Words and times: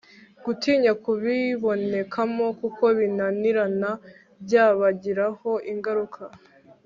gutinya 0.45 0.91
kubibonekamo 1.03 2.45
kuko 2.59 2.83
binanirana 2.97 3.91
byabagiraho 4.43 5.51
ingaruka 5.71 6.23